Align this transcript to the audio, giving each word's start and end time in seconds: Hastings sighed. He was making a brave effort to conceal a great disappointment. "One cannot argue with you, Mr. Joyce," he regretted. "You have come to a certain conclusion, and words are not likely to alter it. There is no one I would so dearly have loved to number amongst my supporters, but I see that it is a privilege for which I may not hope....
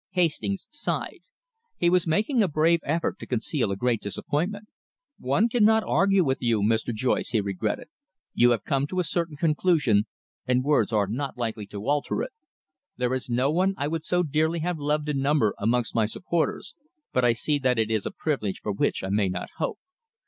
Hastings 0.13 0.65
sighed. 0.71 1.19
He 1.77 1.87
was 1.87 2.07
making 2.07 2.41
a 2.41 2.47
brave 2.47 2.79
effort 2.83 3.19
to 3.19 3.27
conceal 3.27 3.71
a 3.71 3.75
great 3.75 4.01
disappointment. 4.01 4.67
"One 5.19 5.47
cannot 5.47 5.83
argue 5.85 6.23
with 6.25 6.39
you, 6.41 6.63
Mr. 6.63 6.91
Joyce," 6.91 7.29
he 7.29 7.39
regretted. 7.39 7.87
"You 8.33 8.49
have 8.49 8.63
come 8.63 8.87
to 8.87 8.99
a 8.99 9.03
certain 9.03 9.37
conclusion, 9.37 10.07
and 10.47 10.63
words 10.63 10.91
are 10.91 11.05
not 11.05 11.37
likely 11.37 11.67
to 11.67 11.87
alter 11.87 12.23
it. 12.23 12.31
There 12.97 13.13
is 13.13 13.29
no 13.29 13.51
one 13.51 13.75
I 13.77 13.87
would 13.87 14.03
so 14.03 14.23
dearly 14.23 14.61
have 14.61 14.79
loved 14.79 15.05
to 15.05 15.13
number 15.13 15.53
amongst 15.59 15.93
my 15.93 16.07
supporters, 16.07 16.73
but 17.13 17.23
I 17.23 17.33
see 17.33 17.59
that 17.59 17.77
it 17.77 17.91
is 17.91 18.07
a 18.07 18.11
privilege 18.11 18.59
for 18.61 18.71
which 18.71 19.03
I 19.03 19.09
may 19.09 19.29
not 19.29 19.51
hope.... 19.57 19.77